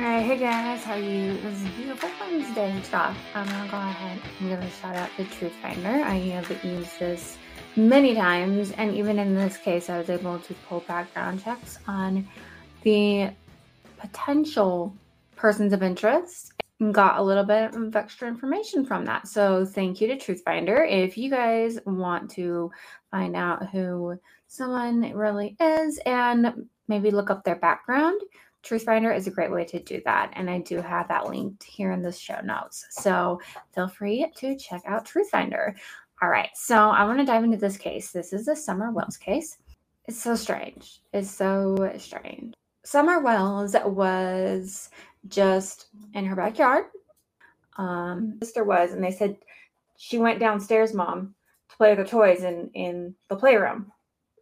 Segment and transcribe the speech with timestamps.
[0.00, 1.36] Alright, hey guys, how are you?
[1.42, 3.14] This is a beautiful Wednesday stuff.
[3.34, 5.90] I'm gonna go ahead and give a shout out to Truth Finder.
[5.90, 7.36] I have used this
[7.76, 12.26] many times, and even in this case, I was able to pull background checks on
[12.80, 13.28] the
[13.98, 14.96] potential
[15.36, 19.28] persons of interest and got a little bit of extra information from that.
[19.28, 20.82] So, thank you to Truth Finder.
[20.82, 22.72] If you guys want to
[23.10, 28.18] find out who someone really is and maybe look up their background,
[28.62, 30.32] Truthfinder is a great way to do that.
[30.34, 32.86] And I do have that linked here in the show notes.
[32.90, 33.40] So
[33.74, 35.74] feel free to check out Truthfinder.
[36.22, 36.50] All right.
[36.54, 38.12] So I want to dive into this case.
[38.12, 39.58] This is a Summer Wells case.
[40.06, 41.00] It's so strange.
[41.12, 42.54] It's so strange.
[42.84, 44.90] Summer Wells was
[45.28, 46.86] just in her backyard.
[47.76, 49.36] Um, sister was, and they said
[49.96, 51.34] she went downstairs, mom,
[51.68, 53.92] to play with the toys in in the playroom.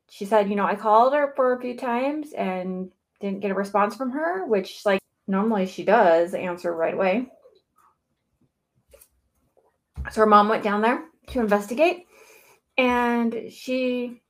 [0.09, 2.90] She said, you know, I called her for a few times and
[3.20, 7.28] didn't get a response from her, which like normally she does answer right away.
[10.10, 12.06] So her mom went down there to investigate
[12.76, 14.23] and she,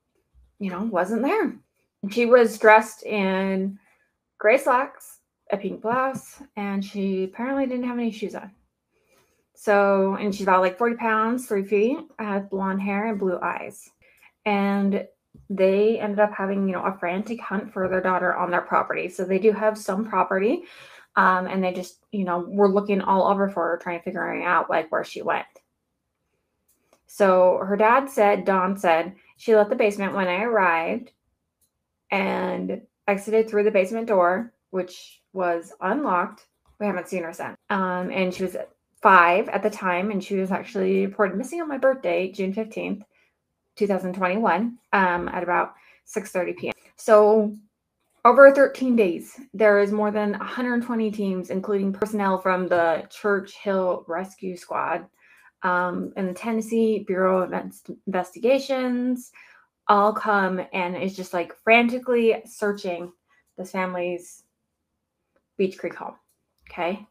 [0.59, 1.55] you know, wasn't there.
[2.11, 3.79] She was dressed in
[4.39, 5.19] gray slacks,
[5.53, 8.51] a pink blouse, and she apparently didn't have any shoes on.
[9.55, 13.91] So, and she's about like 40 pounds, three feet, had blonde hair and blue eyes.
[14.45, 15.07] And
[15.51, 19.09] they ended up having, you know, a frantic hunt for their daughter on their property.
[19.09, 20.65] So they do have some property.
[21.17, 24.43] Um, and they just, you know, were looking all over for her, trying to figure
[24.43, 25.47] out like where she went.
[27.07, 31.11] So her dad said, Don said, she left the basement when I arrived
[32.11, 36.47] and exited through the basement door, which was unlocked.
[36.79, 37.57] We haven't seen her since.
[37.71, 38.57] Um, and she was
[39.03, 43.03] five at the time, and she was actually reported missing on my birthday, June 15th.
[43.79, 45.75] 2021 um, at about
[46.07, 46.73] 6:30 p.m.
[46.97, 47.55] So
[48.25, 54.05] over 13 days, there is more than 120 teams, including personnel from the Church Hill
[54.09, 55.07] Rescue Squad
[55.63, 57.53] um, and the Tennessee Bureau of
[58.07, 59.31] Investigations,
[59.87, 63.13] all come and is just like frantically searching
[63.57, 64.45] this family's
[65.57, 66.17] Beech Creek home.
[66.71, 67.07] Okay.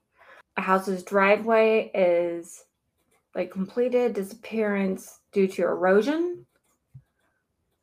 [0.57, 2.63] A house's driveway is
[3.35, 6.45] like completed disappearance due to erosion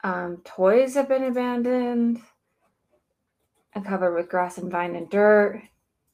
[0.05, 2.21] um, toys have been abandoned
[3.73, 5.63] and covered with grass and vine and dirt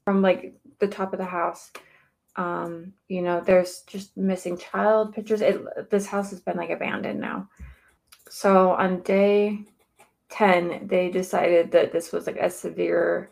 [0.05, 1.73] from like the top of the house.
[2.37, 5.41] Um, you know, there's just missing child pictures.
[5.41, 7.49] It, this house has been like abandoned now.
[8.29, 9.65] So on day
[10.31, 13.31] 10, they decided that this was like a severe,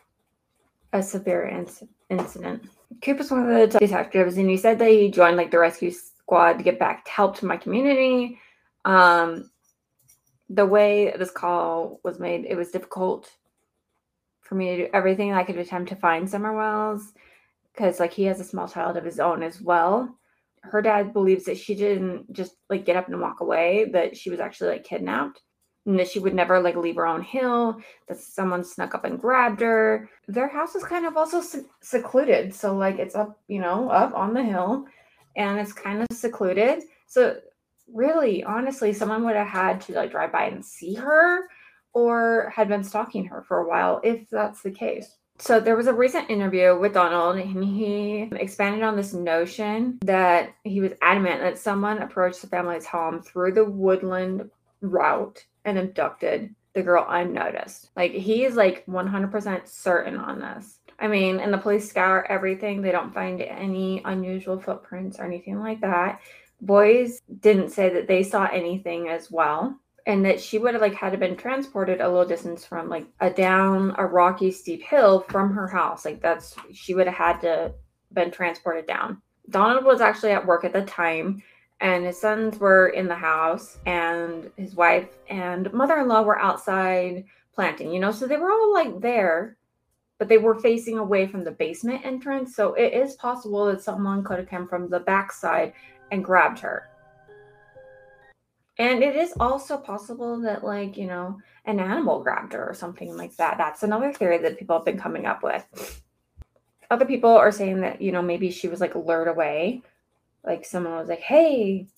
[0.92, 2.64] a severe inc- incident.
[3.00, 5.92] Coop was one of the detectives, and he said that he joined like the rescue
[5.92, 8.40] squad to get back to help to my community.
[8.84, 9.50] Um,
[10.48, 13.30] the way this call was made, it was difficult
[14.40, 17.12] for me to do everything I could attempt to find Summer Wells
[17.72, 20.16] because like he has a small child of his own as well.
[20.62, 24.30] Her dad believes that she didn't just like get up and walk away, that she
[24.30, 25.42] was actually like kidnapped
[25.86, 29.20] and that she would never like leave her own hill, that someone snuck up and
[29.20, 30.08] grabbed her.
[30.26, 31.42] Their house is kind of also
[31.82, 32.54] secluded.
[32.54, 34.86] So like it's up, you know, up on the hill
[35.36, 36.82] and it's kind of secluded.
[37.06, 37.36] So
[37.92, 41.48] really, honestly, someone would have had to like drive by and see her
[41.92, 45.16] or had been stalking her for a while, if that's the case.
[45.40, 50.50] So there was a recent interview with Donald, and he expanded on this notion that
[50.64, 54.50] he was adamant that someone approached the family's home through the woodland
[54.80, 57.90] route and abducted the girl unnoticed.
[57.96, 60.80] Like he is like 100% certain on this.
[60.98, 62.82] I mean, and the police scour everything.
[62.82, 66.20] They don't find any unusual footprints or anything like that
[66.60, 70.94] boys didn't say that they saw anything as well and that she would have like
[70.94, 75.52] had been transported a little distance from like a down a rocky steep hill from
[75.54, 76.04] her house.
[76.04, 77.72] Like that's she would have had to
[78.12, 79.20] been transported down.
[79.50, 81.42] Donald was actually at work at the time
[81.80, 87.92] and his sons were in the house and his wife and mother-in-law were outside planting
[87.92, 89.58] you know so they were all like there
[90.18, 92.54] but they were facing away from the basement entrance.
[92.54, 95.72] So it is possible that someone could have come from the backside
[96.10, 96.88] and grabbed her.
[98.78, 103.16] And it is also possible that, like, you know, an animal grabbed her or something
[103.16, 103.58] like that.
[103.58, 106.02] That's another theory that people have been coming up with.
[106.90, 109.82] Other people are saying that, you know, maybe she was like lured away.
[110.44, 111.88] Like someone was like, hey,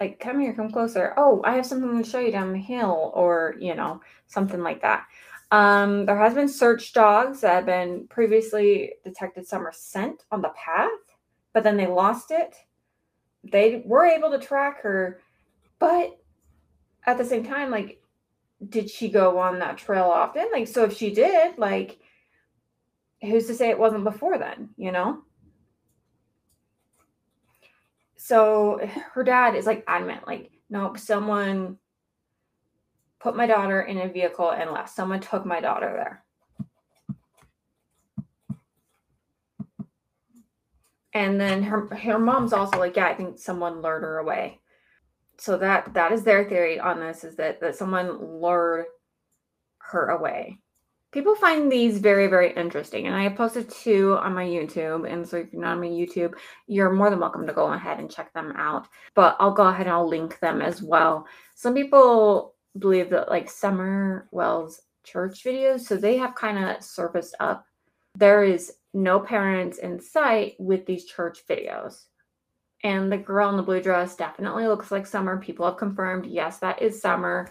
[0.00, 1.14] like, come here, come closer.
[1.16, 4.82] Oh, I have something to show you down the hill, or, you know, something like
[4.82, 5.06] that.
[5.50, 10.50] Um, there has been search dogs that have been previously detected summer scent on the
[10.50, 10.90] path,
[11.52, 12.54] but then they lost it
[13.44, 15.20] they were able to track her,
[15.78, 16.18] but
[17.06, 18.02] at the same time, like,
[18.68, 20.48] did she go on that trail often?
[20.52, 21.98] Like, so if she did, like,
[23.22, 25.22] who's to say it wasn't before then, you know?
[28.16, 28.80] So
[29.12, 31.78] her dad is like adamant, like, nope, someone
[33.20, 34.90] put my daughter in a vehicle and left.
[34.90, 36.24] Someone took my daughter there.
[41.18, 44.60] And then her her mom's also like, yeah, I think someone lured her away.
[45.36, 48.86] So that that is their theory on this is that that someone lured
[49.78, 50.60] her away.
[51.10, 55.26] People find these very very interesting and i have posted two on my youtube and
[55.26, 56.34] so if you're not on my youtube
[56.66, 59.86] you're more than welcome to go ahead and check them out but i'll go ahead
[59.86, 61.26] and i'll link them as well.
[61.54, 67.34] Some people believe that like summer wells church videos so they have kind of surfaced
[67.40, 67.64] up.
[68.14, 72.04] There is no parents in sight with these church videos
[72.84, 76.58] and the girl in the blue dress definitely looks like summer people have confirmed yes
[76.58, 77.48] that is summer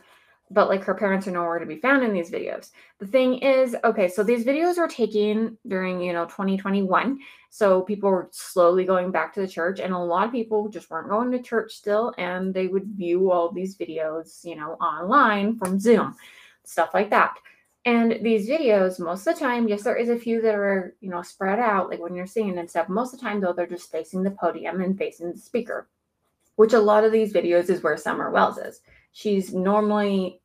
[0.49, 2.71] but like her parents are nowhere to be found in these videos.
[2.99, 7.19] The thing is, okay, so these videos were taken during, you know, 2021.
[7.49, 10.89] So people were slowly going back to the church, and a lot of people just
[10.89, 15.57] weren't going to church still, and they would view all these videos, you know, online
[15.57, 16.15] from Zoom,
[16.63, 17.37] stuff like that.
[17.87, 21.09] And these videos, most of the time, yes, there is a few that are, you
[21.09, 22.89] know, spread out, like when you're singing and stuff.
[22.89, 25.87] Most of the time, though, they're just facing the podium and facing the speaker,
[26.57, 28.81] which a lot of these videos is where Summer Wells is
[29.17, 30.39] she's normally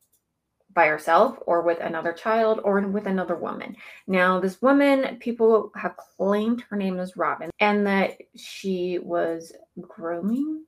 [0.73, 3.75] by herself or with another child or with another woman.
[4.07, 10.65] Now, this woman, people have claimed her name is Robin and that she was grooming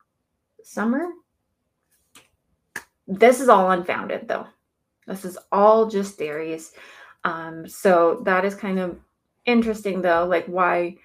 [0.62, 1.10] Summer.
[3.07, 4.45] This is all unfounded, though.
[5.07, 6.74] This is all just theories.
[7.24, 9.00] Um, so that is kind of
[9.46, 10.25] interesting, though.
[10.25, 10.98] Like, why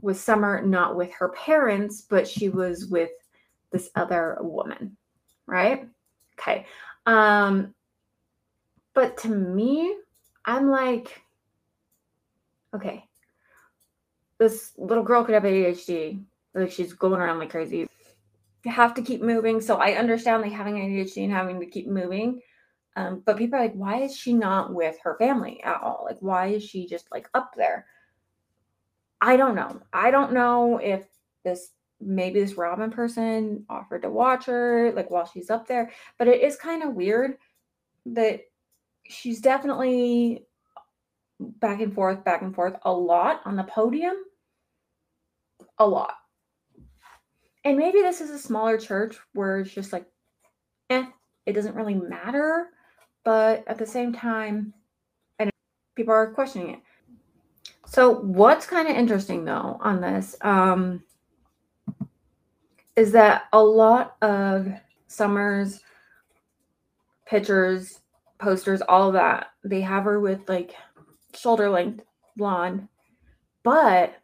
[0.00, 3.10] was Summer not with her parents, but she was with
[3.70, 4.96] this other woman,
[5.46, 5.88] right?
[6.38, 6.66] Okay.
[7.06, 7.74] Um,
[8.94, 9.94] but to me,
[10.44, 11.22] I'm like,
[12.74, 13.04] okay,
[14.38, 16.22] this little girl could have ADHD.
[16.54, 17.86] Like she's going around like crazy.
[18.64, 19.60] You have to keep moving.
[19.60, 22.40] So I understand like having ADHD and having to keep moving.
[22.96, 26.06] Um, but people are like, why is she not with her family at all?
[26.08, 27.86] Like, why is she just like up there?
[29.20, 29.82] I don't know.
[29.92, 31.06] I don't know if
[31.44, 35.90] this maybe this Robin person offered to watch her like while she's up there.
[36.18, 37.36] But it is kind of weird
[38.06, 38.40] that
[39.04, 40.46] she's definitely
[41.38, 44.16] back and forth, back and forth a lot on the podium.
[45.78, 46.14] A lot.
[47.64, 50.06] And maybe this is a smaller church where it's just like,
[50.88, 51.04] eh,
[51.44, 52.68] it doesn't really matter.
[53.26, 54.72] But at the same time,
[55.40, 55.50] and
[55.96, 56.80] people are questioning it.
[57.84, 61.02] So what's kind of interesting though on this, um,
[62.94, 64.68] is that a lot of
[65.08, 65.80] Summer's
[67.26, 67.98] pictures,
[68.38, 70.76] posters, all of that, they have her with like
[71.34, 72.04] shoulder length
[72.36, 72.86] blonde.
[73.64, 74.14] But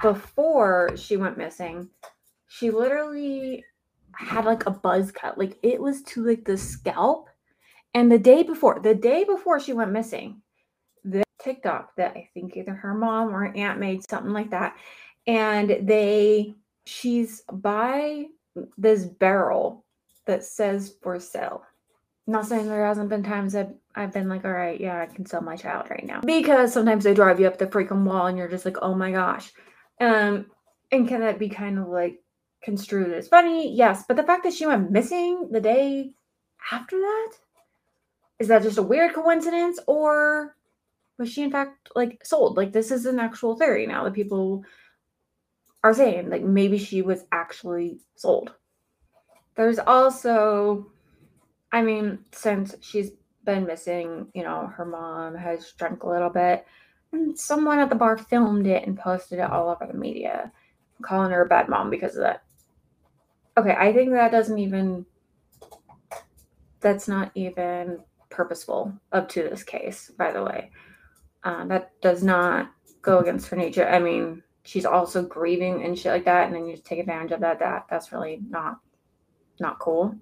[0.00, 1.88] before she went missing,
[2.46, 3.64] she literally
[4.18, 5.38] had like a buzz cut.
[5.38, 7.28] Like it was to like the scalp.
[7.94, 10.42] And the day before, the day before she went missing,
[11.04, 14.76] the TikTok that I think either her mom or aunt made something like that.
[15.26, 16.54] And they
[16.84, 18.26] she's by
[18.78, 19.84] this barrel
[20.26, 21.62] that says for sale.
[22.26, 25.24] not saying there hasn't been times that I've been like, all right, yeah, I can
[25.26, 26.20] sell my child right now.
[26.20, 29.12] Because sometimes they drive you up the freaking wall and you're just like, oh my
[29.12, 29.52] gosh.
[30.00, 30.46] Um,
[30.90, 32.20] and can that be kind of like
[32.66, 33.72] construed as funny?
[33.72, 34.04] Yes.
[34.06, 36.10] But the fact that she went missing the day
[36.72, 37.32] after that,
[38.40, 39.78] is that just a weird coincidence?
[39.86, 40.56] Or
[41.16, 42.56] was she in fact like sold?
[42.56, 44.64] Like this is an actual theory now that people
[45.84, 48.52] are saying like maybe she was actually sold.
[49.54, 50.90] There's also,
[51.72, 53.12] I mean, since she's
[53.44, 56.66] been missing, you know, her mom has drunk a little bit,
[57.12, 60.52] and someone at the bar filmed it and posted it all over the media,
[61.00, 62.42] calling her a bad mom because of that.
[63.58, 65.06] Okay, I think that doesn't even,
[66.80, 70.70] that's not even purposeful up to this case, by the way.
[71.42, 72.70] Uh, that does not
[73.02, 73.88] go against her nature.
[73.88, 77.30] I mean, she's also grieving and shit like that and then you just take advantage
[77.30, 78.80] of that that that's really not
[79.60, 80.14] not cool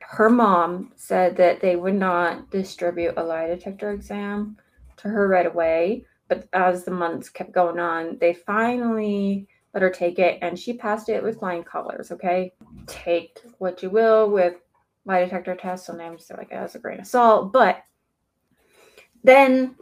[0.00, 4.56] her mom said that they would not distribute a lie detector exam
[4.96, 9.90] to her right away but as the months kept going on they finally let her
[9.90, 12.52] take it and she passed it with flying colors okay
[12.86, 14.54] take what you will with
[15.04, 17.82] lie detector tests sometimes they're like oh, as a grain of salt but
[19.22, 19.74] then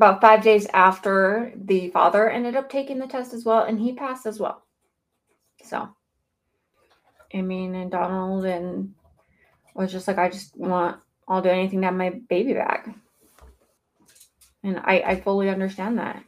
[0.00, 3.92] about five days after the father ended up taking the test as well, and he
[3.92, 4.62] passed as well.
[5.62, 5.88] So,
[7.34, 8.94] I mean, and Donald and
[9.74, 12.88] was just like, I just want, I'll do anything to have my baby back.
[14.62, 16.24] And I, I fully understand that.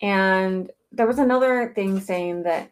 [0.00, 2.70] And there was another thing saying that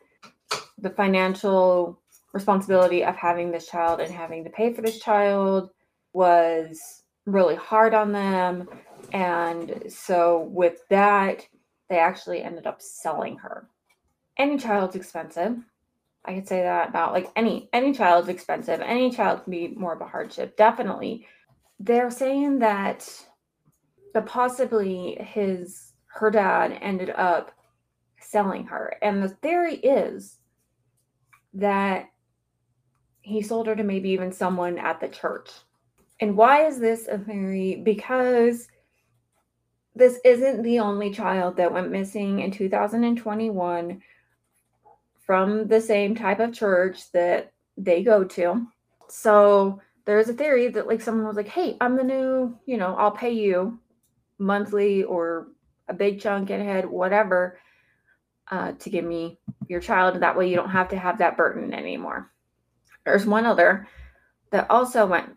[0.79, 2.01] the financial
[2.33, 5.71] responsibility of having this child and having to pay for this child
[6.13, 8.69] was really hard on them.
[9.13, 11.47] And so, with that,
[11.89, 13.69] they actually ended up selling her.
[14.39, 15.59] Any child's expensive.
[16.25, 18.81] I could say that about like any any child's expensive.
[18.81, 20.57] Any child can be more of a hardship.
[20.57, 21.27] Definitely.
[21.79, 23.07] They're saying that
[24.15, 27.53] the possibly his her dad ended up
[28.35, 28.97] selling her.
[29.01, 30.39] And the theory is
[31.55, 32.11] that
[33.21, 35.53] he sold her to maybe even someone at the church.
[36.21, 37.77] And why is this a theory?
[37.77, 38.67] Because
[39.95, 44.03] this isn't the only child that went missing in 2021
[45.25, 48.67] from the same type of church that they go to.
[49.09, 52.97] So there's a theory that like someone was like, "Hey, I'm the new, you know,
[52.97, 53.79] I'll pay you
[54.39, 55.47] monthly or
[55.89, 57.59] a big chunk in ahead, whatever,
[58.51, 60.21] uh, to give me your child.
[60.21, 62.31] That way you don't have to have that burden anymore."
[63.05, 63.87] There's one other
[64.51, 65.37] that also went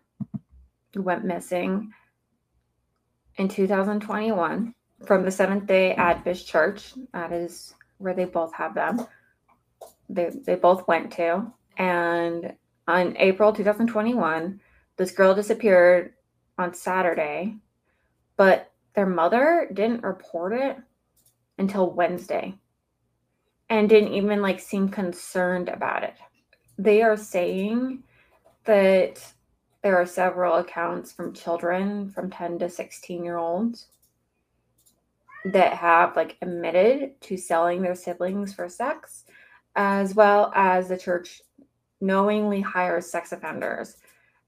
[0.96, 1.92] went missing
[3.36, 4.74] in 2021
[5.06, 6.94] from the Seventh Day Adventist Church.
[7.12, 9.06] That is where they both have them
[10.08, 11.52] they, they both went to.
[11.76, 12.54] And
[12.86, 14.60] on April 2021,
[14.96, 16.14] this girl disappeared
[16.56, 17.56] on Saturday,
[18.36, 20.76] but their mother didn't report it
[21.58, 22.54] until Wednesday
[23.70, 26.14] and didn't even like seem concerned about it.
[26.78, 28.02] They are saying
[28.64, 29.24] that
[29.82, 33.86] there are several accounts from children from 10 to 16 year olds
[35.52, 39.24] that have like admitted to selling their siblings for sex
[39.76, 41.40] as well as the church
[42.00, 43.96] knowingly hires sex offenders.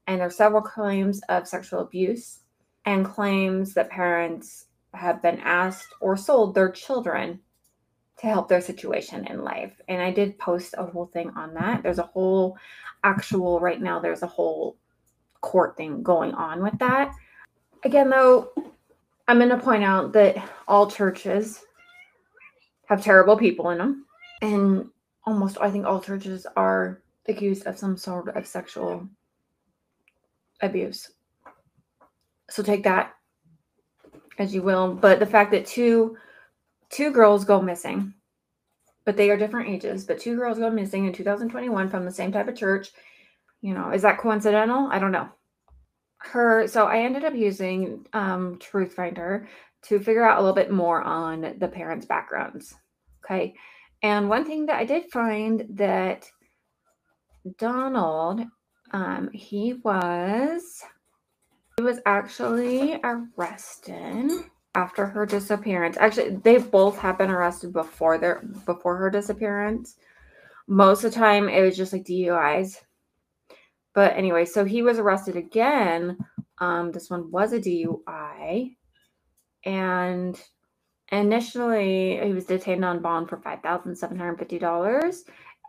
[0.07, 2.41] And there are several claims of sexual abuse
[2.85, 7.39] and claims that parents have been asked or sold their children
[8.21, 9.73] to help their situation in life.
[9.87, 11.81] And I did post a whole thing on that.
[11.81, 12.57] There's a whole
[13.03, 14.77] actual, right now, there's a whole
[15.41, 17.13] court thing going on with that.
[17.83, 18.51] Again, though,
[19.27, 20.37] I'm going to point out that
[20.67, 21.63] all churches
[22.85, 24.05] have terrible people in them.
[24.43, 24.89] And
[25.25, 29.07] almost I think all churches are accused of some sort of sexual
[30.61, 31.11] abuse.
[32.49, 33.13] So take that
[34.37, 34.93] as you will.
[34.93, 36.17] But the fact that two
[36.91, 38.13] two girls go missing,
[39.05, 42.31] but they are different ages, but two girls go missing in 2021 from the same
[42.31, 42.91] type of church,
[43.61, 44.87] you know, is that coincidental?
[44.91, 45.29] I don't know.
[46.17, 49.47] Her so I ended up using um Truth Finder
[49.83, 52.75] to figure out a little bit more on the parents' backgrounds.
[53.25, 53.55] Okay.
[54.03, 56.29] And one thing that I did find that
[57.57, 58.41] Donald,
[58.91, 60.83] um, he was
[61.77, 64.31] he was actually arrested
[64.75, 65.97] after her disappearance.
[65.97, 69.95] Actually, they both have been arrested before their before her disappearance.
[70.67, 72.77] Most of the time, it was just like DUIs.
[73.93, 76.17] But anyway, so he was arrested again.
[76.59, 78.75] Um, this one was a DUI,
[79.65, 80.41] and
[81.11, 85.15] initially he was detained on bond for $5,750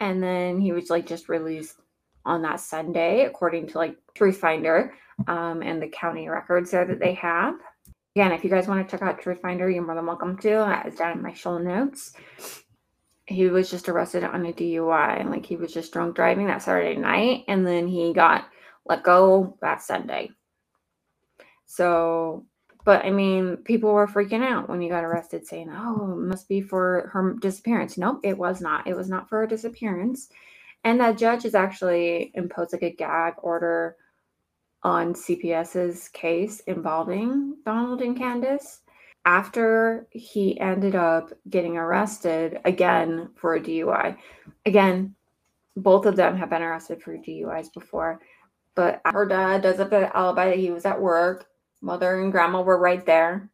[0.01, 1.77] and then he was like just released
[2.25, 4.95] on that Sunday according to like Truth Finder
[5.27, 7.55] um, and the county records there that they have.
[8.17, 10.55] Again, if you guys want to check out Truth Finder, you're more than welcome to.
[10.67, 12.13] Uh, it's down in my show notes.
[13.27, 15.29] He was just arrested on a DUI.
[15.31, 18.47] Like he was just drunk driving that Saturday night and then he got
[18.87, 20.31] let go that Sunday.
[21.67, 22.47] So
[22.85, 26.49] but I mean, people were freaking out when he got arrested, saying, "Oh, it must
[26.49, 28.87] be for her disappearance." Nope, it was not.
[28.89, 30.29] It was not for her disappearance.
[30.85, 33.97] And that judge is actually imposed like a gag order
[34.85, 38.81] on CPS's case involving Donald and Candus
[39.25, 44.17] after he ended up getting arrested again for a DUI.
[44.67, 45.15] Again,
[45.77, 48.21] both of them have been arrested for DUIs before,
[48.75, 51.47] but her dad does have an alibi that he was at work
[51.83, 53.51] mother and grandma were right there.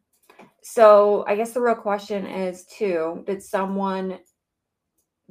[0.61, 4.19] So I guess the real question is too, did someone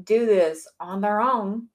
[0.03, 1.69] do this on their own?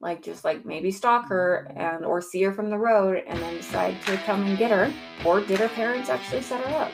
[0.00, 3.56] Like just like maybe stalk her and or see her from the road and then
[3.56, 4.92] decide to come and get her?
[5.24, 6.92] Or did her parents actually set her up?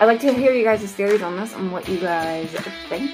[0.00, 2.50] I'd like to hear you guys' theories on this and what you guys
[2.88, 3.10] think.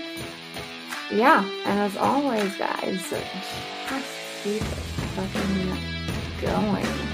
[1.11, 5.77] Yeah, and as always, guys, just keep fucking
[6.41, 7.12] going.